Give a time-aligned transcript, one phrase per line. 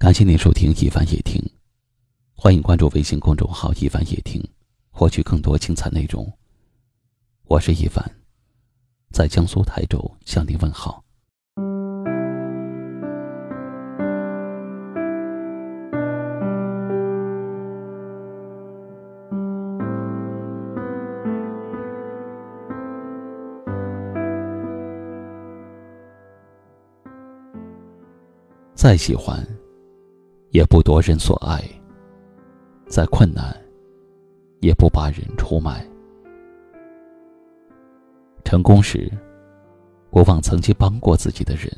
[0.00, 1.38] 感谢您收听一凡夜听，
[2.34, 4.42] 欢迎关注微信公众号一凡夜听，
[4.90, 6.26] 获取更多精彩内容。
[7.44, 8.02] 我是一凡，
[9.12, 11.04] 在江苏台州向您问好。
[28.74, 29.46] 再喜欢。
[30.60, 31.58] 也不夺人所爱，
[32.86, 33.58] 再困难，
[34.60, 35.82] 也不把人出卖。
[38.44, 39.10] 成功时，
[40.10, 41.70] 不忘曾经帮过自己的人；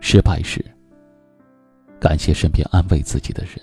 [0.00, 0.64] 失败时，
[2.00, 3.56] 感谢身边安慰自己的人。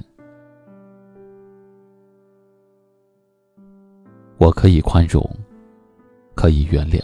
[4.38, 5.28] 我可以宽容，
[6.36, 7.04] 可以原谅，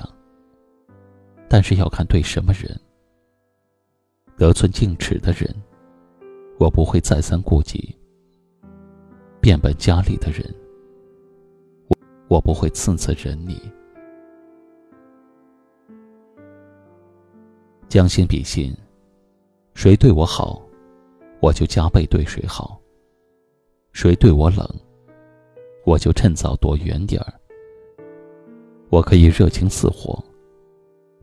[1.49, 2.80] 但是要看对什么人。
[4.38, 5.52] 得寸进尺的人。
[6.58, 7.94] 我不会再三顾及，
[9.41, 10.41] 变本加厉的人，
[11.90, 11.98] 我
[12.30, 13.62] 我不会次次忍你。
[17.90, 18.76] 将心比心，
[19.74, 20.62] 谁对我好，
[21.41, 22.80] 我就加倍对谁好；
[23.91, 24.68] 谁对我冷，
[25.85, 27.34] 我就趁早躲远点儿。
[28.90, 30.24] 我可以热情似火，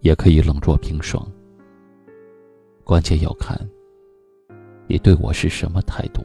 [0.01, 1.27] 也可以冷若冰霜，
[2.85, 3.59] 关键要看。
[4.93, 6.23] 你对我是什么态度？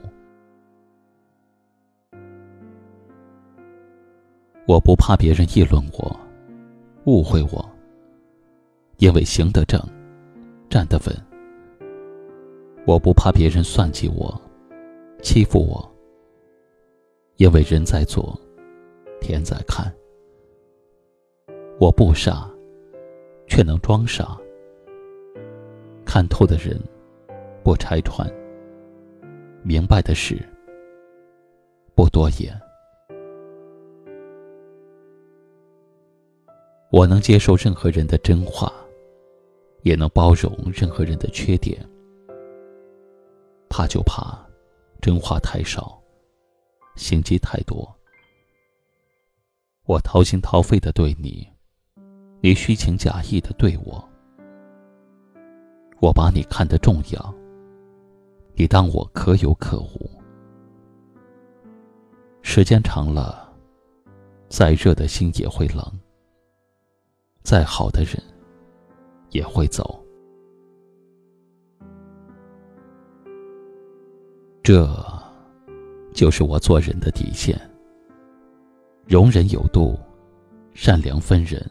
[4.66, 6.14] 我不怕别人议论我、
[7.06, 7.66] 误会我，
[8.98, 9.80] 因为行得正，
[10.68, 11.16] 站得稳。
[12.86, 14.38] 我不怕别人算计我、
[15.22, 15.90] 欺负我，
[17.36, 18.38] 因为人在做，
[19.18, 19.90] 天在看。
[21.80, 22.46] 我不傻，
[23.46, 24.36] 却能装傻。
[26.04, 26.78] 看透的人，
[27.64, 28.30] 不拆穿。
[29.68, 30.42] 明白的事，
[31.94, 32.58] 不多言。
[36.90, 38.72] 我能接受任何人的真话，
[39.82, 41.86] 也能包容任何人的缺点。
[43.68, 44.42] 怕就怕
[45.02, 46.02] 真话太少，
[46.96, 47.94] 心机太多。
[49.84, 51.46] 我掏心掏肺的对你，
[52.40, 54.02] 你虚情假意的对我。
[56.00, 57.37] 我把你看得重要。
[58.58, 60.10] 你当我可有可无，
[62.42, 63.56] 时间长了，
[64.48, 65.80] 再热的心也会冷，
[67.44, 68.20] 再好的人
[69.30, 70.04] 也会走。
[74.60, 74.92] 这，
[76.12, 77.56] 就是我做人的底线。
[79.06, 79.96] 容忍有度，
[80.74, 81.64] 善良分人。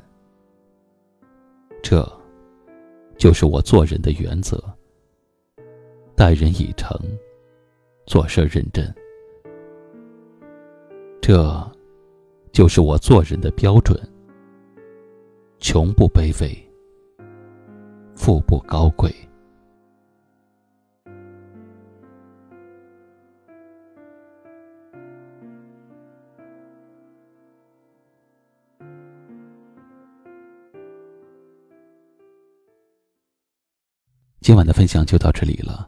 [1.84, 2.10] 这，
[3.18, 4.58] 就是我做人的原则。
[6.18, 7.00] 待人以诚，
[8.08, 8.92] 做事认真，
[11.22, 11.72] 这，
[12.52, 13.96] 就是我做人的标准。
[15.60, 16.70] 穷不卑微，
[18.16, 19.14] 富不高贵。
[34.42, 35.88] 今晚的分享就到这里了。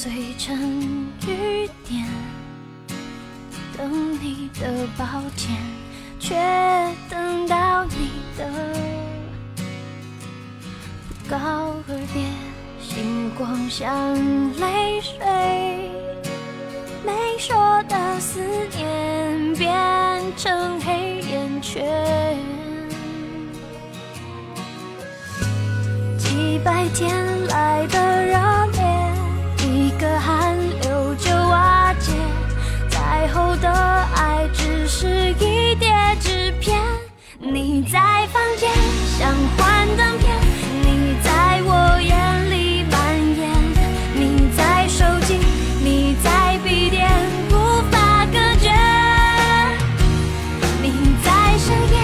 [0.00, 0.56] 碎成
[1.26, 2.06] 雨点，
[3.76, 5.56] 等你的抱歉，
[6.20, 6.36] 却
[7.10, 8.48] 等到你的
[11.08, 11.36] 不告
[11.88, 12.22] 而别。
[12.80, 14.16] 星光像
[14.60, 15.18] 泪水，
[17.04, 18.40] 没说的思
[18.76, 22.36] 念变成黑眼圈，
[26.16, 27.12] 几百天
[27.48, 28.17] 来的
[37.90, 38.68] 在房间
[39.18, 40.38] 像幻灯片
[40.82, 43.48] 你在我眼里蔓延
[44.14, 45.38] 你在手机
[45.82, 47.08] 你在笔电
[47.48, 48.70] 无法隔绝
[50.82, 51.96] 你在深夜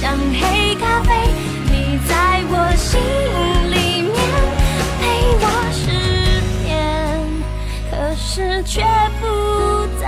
[0.00, 1.14] 像黑咖啡
[1.70, 3.00] 你在我心
[3.70, 4.12] 里面
[4.98, 5.02] 陪
[5.38, 5.86] 我失
[6.64, 6.66] 眠
[7.92, 8.82] 可是却
[9.20, 10.04] 不在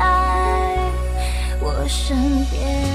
[1.61, 2.17] 我身
[2.51, 2.90] 边。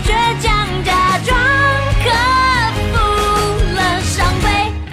[0.00, 0.08] 倔
[0.40, 0.52] 强
[0.84, 0.90] 假
[1.24, 1.36] 装
[2.02, 2.06] 克
[2.90, 2.92] 服
[3.74, 4.46] 了伤悲，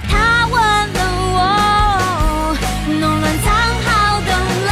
[0.09, 0.11] 他
[0.47, 0.53] 吻
[0.93, 0.99] 了
[1.33, 1.37] 我，
[2.99, 3.45] 弄乱藏
[3.83, 3.89] 好
[4.21, 4.29] 的
[4.67, 4.69] 泪。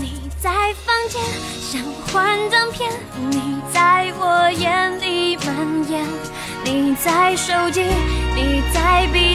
[0.00, 0.02] 你
[0.40, 0.48] 在
[0.84, 1.12] 房间
[1.60, 2.90] 像幻灯片，
[3.30, 4.22] 你在我
[4.52, 5.44] 眼里蔓
[5.90, 6.06] 延，
[6.64, 7.82] 你在手机，
[8.34, 9.33] 你在笔。